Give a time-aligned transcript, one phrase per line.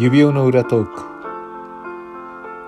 [0.00, 1.02] 指輪の裏トーク。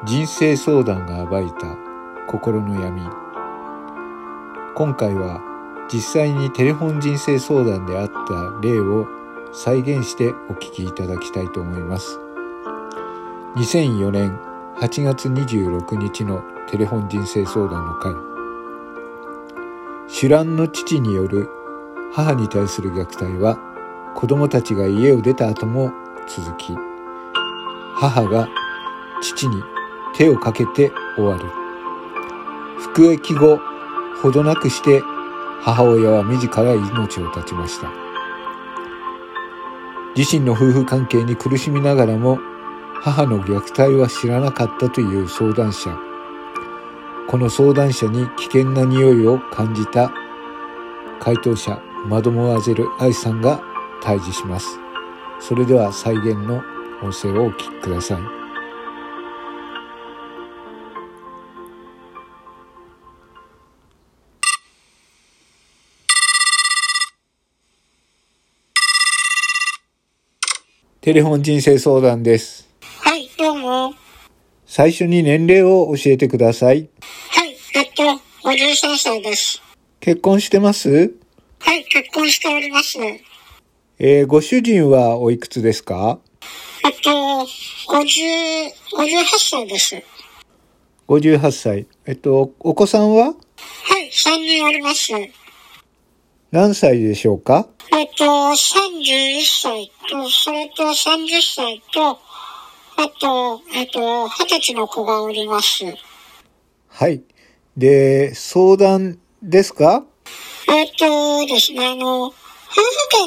[0.04, 1.78] 人生相談が暴いた
[2.26, 3.01] 心の闇。
[4.74, 5.40] 今回は
[5.90, 9.06] 実際にテレフォン人生相談であった例を
[9.51, 12.19] 再現してお聞きいただきたいと思います。
[13.56, 14.38] 2004年
[14.76, 18.12] 8月26日のテレフォン人生相談の会
[20.06, 21.49] 主乱の父による
[22.12, 23.57] 母に対する虐待は
[24.15, 25.93] 子供たちが家を出た後も
[26.29, 26.91] 続き
[28.02, 28.48] 母が
[29.20, 29.62] 父に
[30.16, 31.45] 手をかけて終わる。
[32.80, 33.60] 服役後
[34.20, 35.01] ほどなくして
[35.60, 37.93] 母親は自ら命を絶ちました。
[40.16, 42.41] 自身の夫婦関係に苦しみながらも
[42.95, 45.96] 母の虐待は知らなかったという相談者。
[47.29, 50.12] この相談者に危険な匂いを感じた
[51.21, 53.62] 回答者マドモアゼル愛さんが
[54.02, 54.80] 対峙します。
[55.38, 56.62] それでは再現の
[57.03, 58.21] 音声をお聞きください
[71.00, 72.69] テレフォン人生相談です。
[73.00, 73.89] はい、どうも。
[73.91, 73.95] は
[74.67, 76.83] 最初に年齢を教えてください。
[76.83, 76.89] い、
[77.75, 78.03] えっと、
[78.48, 79.61] 53歳です。
[79.98, 81.12] 結婚してます？
[81.58, 82.98] はい、結婚しております。
[83.03, 83.20] え
[83.98, 86.20] えーご主人はおいくつですか？
[86.88, 90.02] っと、50、58歳です。
[91.08, 91.86] ?58 歳。
[92.06, 93.27] えっと、お子さんは？
[93.27, 93.33] は
[94.00, 95.12] い、3人おります。
[95.12, 95.33] え
[96.50, 97.61] 何歳でしょうか？
[97.61, 97.66] っ
[98.16, 102.19] と、31歳と、それと30歳と、
[102.96, 104.28] あと、えっと、20
[104.61, 105.84] 歳の子がおります。
[106.89, 107.22] はい。
[107.77, 110.05] で、相談ですか？
[110.69, 112.34] えっとですね、あの、夫婦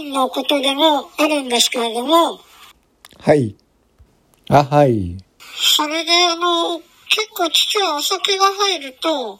[0.03, 2.39] 間のことでもあるんですけれども、
[3.25, 3.55] はい。
[4.51, 5.17] あ、はい。
[5.57, 6.77] それで、あの、
[7.09, 9.39] 結構父はお酒が入ると、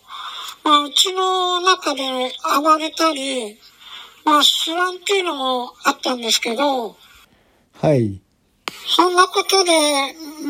[0.63, 2.01] まあ、うちの中で
[2.63, 3.59] 暴れたり、
[4.23, 6.97] まあ、不安っていうのもあったんですけど、
[7.79, 8.19] はい。
[8.87, 9.71] そんなことで、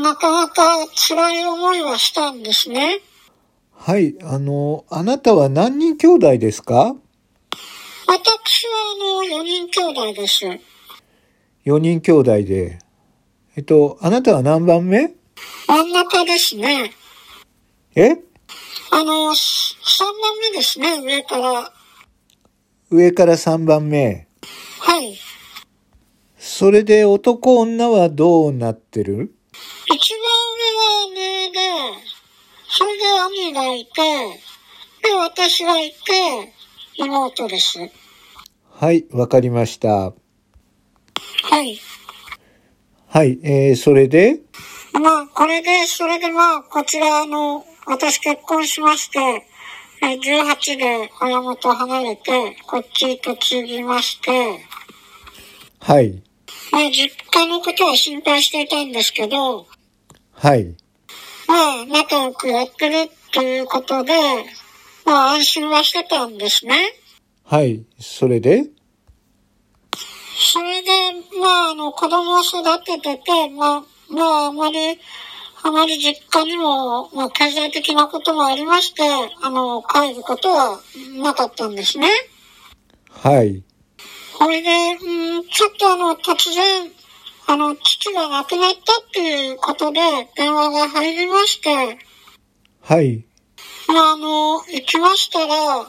[0.02, 3.02] なかなか辛い思いはしたんですね。
[3.74, 4.16] はい。
[4.24, 6.96] あの、あなたは何人兄弟ですか？
[8.08, 10.46] 私は、あの、4人兄弟です。
[11.66, 12.80] ?4 人兄弟で。
[13.58, 15.14] えっと、あなたは何番目？
[15.68, 16.92] 真ん中ですね。
[17.96, 18.18] え？
[18.92, 19.36] あの、3
[19.98, 21.72] 番目ですね、上から。
[22.92, 24.28] 上から3番目。
[24.80, 25.18] はい。
[26.38, 29.34] それで男女はどうなってる？
[29.88, 30.20] 一番
[30.58, 31.60] 上は姉で、
[32.68, 33.04] それで
[33.48, 33.92] 兄がいて、
[35.02, 35.96] で、私がいて、
[36.98, 37.80] 妹です。
[38.72, 39.90] はい、わかりました。
[39.90, 40.14] は
[41.64, 41.80] い。
[43.16, 44.42] はい、えー、それで？
[44.92, 49.20] まあ、これで、それでまあ、こちら、あの、私結婚しまして、
[50.04, 54.60] えー18で親元離れて、こっちと継ぎまして、
[55.80, 56.22] はい、
[56.74, 59.66] まあ、実家のことは心配していたんですけど、
[60.34, 60.76] はい、
[61.48, 64.12] まあ、仲良くやってるっていうことで、
[65.06, 66.76] まあ、安心はしてたんですね。
[67.46, 68.66] はい、それで？
[70.38, 70.90] それで、
[71.40, 75.00] まあ、あの、子供を育ててて、まあ、まあ、あまり、
[75.64, 79.02] あまり実家にも、まあ、経済的なこともありまして、
[79.42, 80.80] あの、帰ることは
[81.24, 82.10] なかったんですね。
[83.10, 83.64] はい、
[84.38, 84.70] それで、
[85.02, 86.92] うん、ちょっとあの、突然、
[87.48, 90.02] あの、父が亡くなったっていうことで、
[90.36, 91.98] 電話が入りまして、
[92.82, 93.26] はい、
[93.88, 95.88] まあ、あの、行きましたら、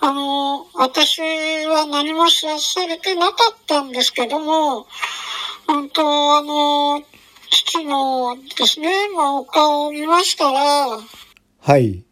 [0.00, 1.20] あの、私
[1.66, 4.86] は何も知らされてなかったんですけども、
[5.66, 7.02] 本当、あの、
[7.50, 10.98] 父のですね、まあ、お顔を見ましたら、
[11.60, 12.04] はい、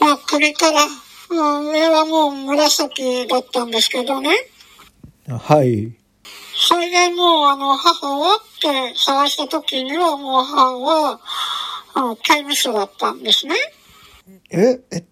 [0.00, 4.30] まあ、首から、うん上はもう紫だったんですけどね。
[5.26, 5.96] はい、
[6.54, 11.20] それでもう、あの、母はって探した時には、もう母は、
[11.94, 13.54] あの、刑務所だったんですね。
[14.50, 15.04] え、え、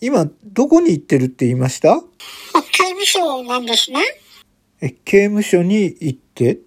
[0.00, 1.92] 今、どこに行ってるって言いました？
[1.92, 2.02] あ
[2.72, 4.00] 刑務所なんですね。
[4.80, 6.58] え、刑務所に行って？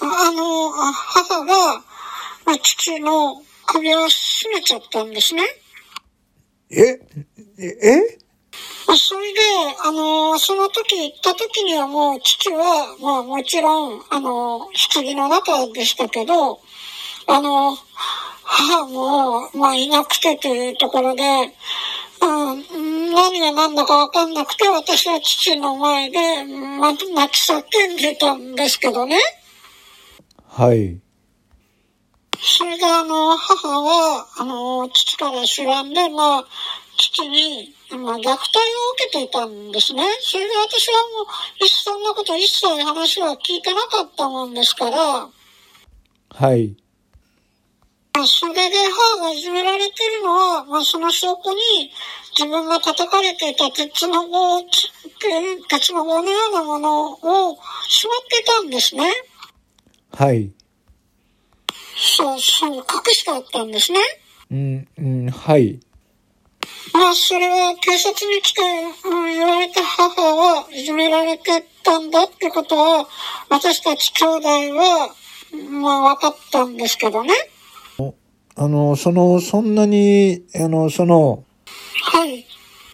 [0.00, 1.74] あの、あ母が、
[2.44, 5.42] まあ父の首を絞めちゃったんですね。
[6.70, 7.00] え、
[7.58, 8.18] え、え？
[8.98, 9.40] それで、
[9.84, 16.60] あの、その時行った時にはもう父は、まあもちろん、あの、棺の中でしたけど、
[17.26, 17.76] あの、
[18.44, 21.52] 母も、まあいなくてというところで、うん、
[23.16, 29.18] 何が何だかわかんなくて、私は父の前で、ま、泣き叫んでたんですけどね。
[30.46, 31.00] はい。
[32.38, 36.44] それであの、母は、あの、父から知らんで、まあ、
[36.98, 38.40] 父に、まあ、虐待を受
[39.04, 40.04] けていたんですね。
[40.20, 45.28] それで私はもう、そんなこと一切話は聞いてなかったもんですから、
[46.30, 46.76] はい。
[48.24, 48.76] それで
[49.18, 51.90] 母がいじめられてるのは、まあ、その証拠に
[52.38, 54.62] 自分が叩かれていた鉄の棒、
[55.68, 57.58] 鉄の棒のようなものを
[57.88, 59.10] しまってたんですね。
[60.12, 60.52] はい。
[61.96, 64.00] そう、そう、隠してあったんですね。
[64.50, 65.80] うん、うん、はい。
[66.92, 68.60] まあ、それは警察に来て、
[69.04, 73.08] うん、言われた母はいじめられてたんだってことは、
[73.48, 75.10] 私たち兄弟は、
[75.70, 77.32] まあ、分かったんですけどね。
[78.58, 81.44] あの、その、そんなに、あの、その、
[82.02, 82.46] はい。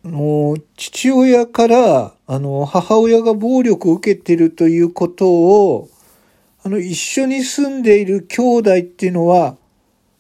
[0.05, 5.89] あの、父親から、あの、母親が暴力を受けてるということを、
[6.65, 9.57] あの、一緒に住んでいる兄弟っていうのは、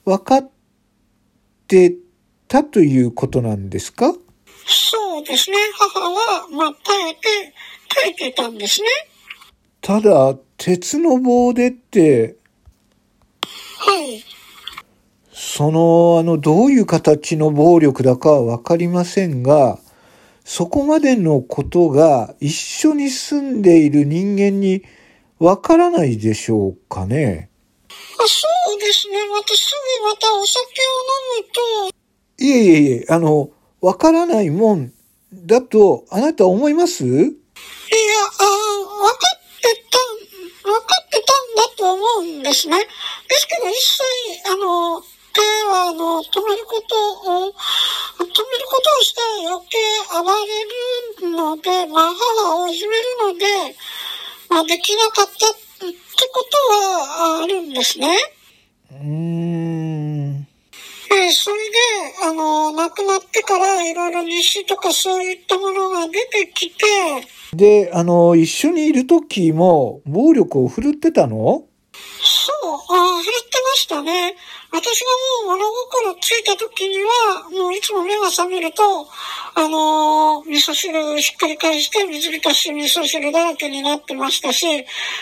[0.05, 0.51] 分かっ
[1.67, 1.97] て
[2.47, 4.13] たということなんですか？
[4.65, 5.57] そうですね。
[5.77, 7.21] 母は、まあ、耐えて、
[7.89, 8.87] 耐えてたんですね。
[9.81, 12.37] ただ、鉄の棒でって、
[13.79, 14.25] はい。
[15.33, 19.79] その、あの、どういう形の暴力だかはわかりませんが、
[20.45, 24.83] そこまでのことが一緒に住んでいる人間に
[25.39, 27.49] わからないでしょうかね。
[27.89, 27.95] あ
[28.27, 28.47] そ
[28.77, 29.19] うですね。
[29.29, 31.01] またすぐまたお酒を
[31.39, 31.53] 飲む
[31.89, 32.45] と。
[32.45, 33.51] いえいえいえ、あの、
[33.81, 34.93] わからないもん
[35.33, 37.05] だとあなた思います？
[37.05, 39.85] いや、あわかって
[40.63, 42.79] た、わかってたんだと思うんですね。
[42.79, 42.87] で
[43.37, 45.07] すけど一切、あの、で
[45.69, 46.95] は、あの、止めること
[47.47, 48.33] を、止める
[48.67, 49.79] ことをして余計
[50.13, 53.03] 暴れるので、まあ、母をいじめる
[53.33, 53.47] ので、
[54.49, 55.59] まあ、できなかったって
[56.33, 58.17] ことはあるんですね。
[58.91, 60.47] うーん。
[61.15, 61.79] えそれで、
[62.25, 66.87] あの、亡くなってからいろいろ日誌とかそういったものが出てきて、
[67.55, 71.65] で、あの、一緒にいる時も暴力を振るってたの？
[71.95, 74.35] そう、ああ、振ってましたね。
[74.73, 75.07] 私が
[75.47, 75.71] もう物
[76.15, 78.83] 心ついた時には、もういつも目が覚めると、
[79.55, 84.67] あのー、味噌汁をひっくり返して水浸し味噌汁だらけになってましたし、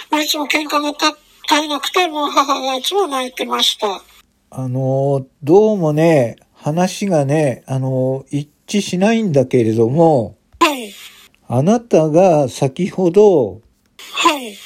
[0.08, 4.00] まあ、いつも喧嘩が絶えなくて、もう母がいつも泣いてました。
[4.50, 10.92] あのー、どうもね、話がね、あのー、一致しないんだけれども、はい。
[11.48, 13.62] あなたが先ほど、
[14.12, 14.56] はい。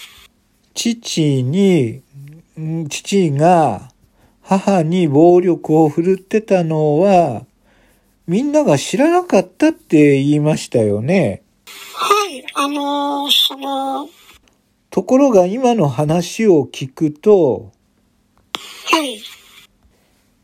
[0.75, 2.03] 父に、
[2.91, 3.94] 父が
[4.46, 7.46] 母に暴力を振るってたのは、
[8.26, 11.43] みんなが知らなかったって言いましたよね。
[11.94, 14.08] はい、あのー、その、
[14.91, 17.73] ところが今の話を聞くと、
[18.93, 19.19] はい。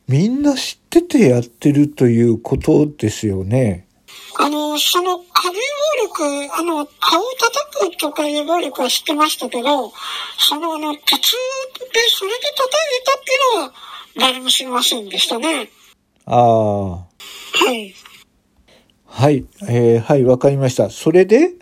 [0.09, 3.87] みんな知っててやってるということですよね。
[4.39, 5.61] あの、その、軽い
[6.19, 9.93] 暴力、あの、顔を叩くとかいう暴力は知ってましたけど、
[10.39, 11.35] その、あの、鉄
[11.93, 13.73] でそれで叩いたっていうのは、
[14.17, 15.71] 誰も知りませんでしたね。
[16.27, 16.91] ああ。
[16.97, 17.07] は
[17.73, 17.95] い。
[19.07, 20.89] はい、えー、はい、わかりました。
[20.91, 21.55] それで？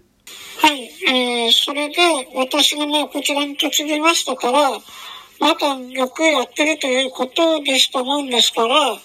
[0.60, 1.94] はい、えー、それで、
[2.34, 4.70] 私がね、こちらに嫁ぎましたから、
[5.40, 8.96] またよくやってるということでしたもんですから、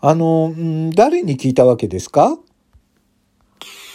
[0.00, 2.36] あの、ん誰に聞いたわけですか？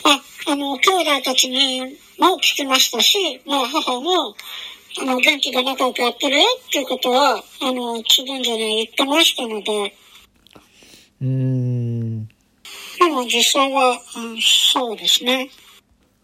[0.03, 1.81] あ、あの、兄弟たちに
[2.17, 4.35] も聞きましたし、まあ母も、
[4.97, 9.95] あの、元気が仲良くやってるよっていうことは、あの、自分じゃない言ってましたので。
[11.21, 12.27] うーん。
[12.27, 12.33] で
[13.07, 15.49] も実際は、うん、そうですね。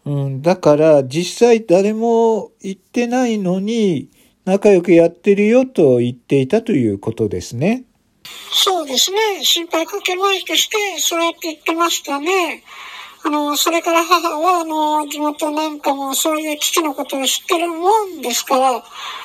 [0.04, 4.08] うん、だから実際誰も言ってないのに
[4.44, 7.84] 仲良くやってるよと言っていたということですね。
[8.52, 9.18] そうですね。
[9.42, 12.62] 心配かけまいとして、そうやって言ってましたね。
[13.26, 18.72] あの、それから母は、あの、地元なんかもそういう父のことを知ってるもんですから、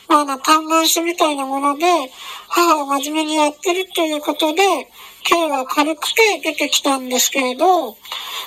[0.08, 1.86] まあ、あの、嘆願書みたいなもので、
[2.48, 4.64] 母を真面目にやってるということで、
[5.24, 7.96] 刑は軽くて出てきたんですけれど、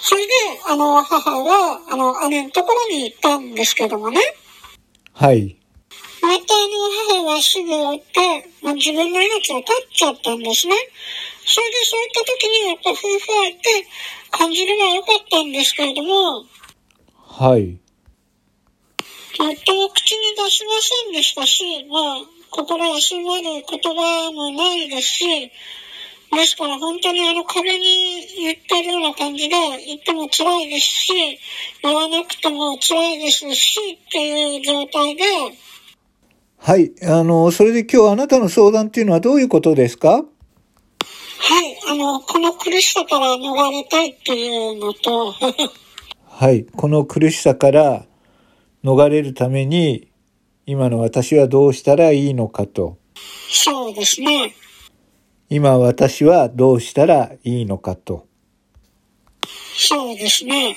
[0.00, 0.32] それで、
[0.66, 4.20] あの、母は、あの、姉のところに行ったんですけどもね。
[5.12, 5.56] はい。
[6.20, 6.38] また、あ
[7.16, 10.75] の、母はすぐ追って、まあ、自分の命を絶っちゃったんですね。
[11.46, 13.86] それでそういった時にやっぱ夫婦愛って
[14.30, 16.44] 感じるのは良かったんですけれども、
[17.16, 17.78] はい。
[19.38, 22.16] 夫も口に出しませんでしたし、まあ、
[22.50, 25.50] 心休まる言葉もないですし、
[26.32, 29.54] ですから本当にあの壁に言ってるような感じで
[29.86, 31.38] 言っても辛いですし、
[31.82, 35.22] 言わなくても辛いですしっていう状態で、
[36.58, 36.92] はい。
[37.02, 40.24] あの、それで今日あなたの相談っていうのはどういうことですか？
[41.46, 45.34] はい、あの、この苦しさから逃れたいっていうのと、
[46.26, 46.64] はい。
[46.64, 48.06] この苦しさから
[48.82, 50.08] 逃れるために、
[50.64, 52.96] 今の私はどうしたらいいのかと。
[53.50, 54.54] そうですね。
[55.50, 58.26] 今私はどうしたらいいのかと。
[59.76, 60.76] そうですね。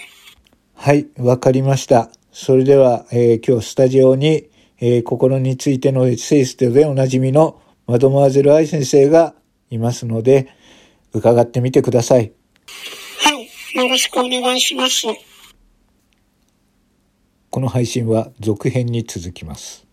[0.75, 1.07] はい。
[1.17, 2.11] わかりました。
[2.33, 4.49] それでは、えー今日スタジオに、
[4.81, 7.57] えー心についてのエッセイストでおなじみの
[7.87, 9.33] マドモアゼル愛先生が
[9.69, 10.49] いますので、
[11.13, 12.33] 伺ってみてください。
[13.21, 15.07] はい、よろしくお願いします。
[17.49, 19.86] この配信は続編に続きます。